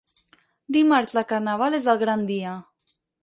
Dimarts 0.77 1.17
de 1.17 1.23
carnaval 1.33 1.79
és 1.81 1.87
el 1.95 2.01
gran 2.05 2.23
dia. 2.33 2.55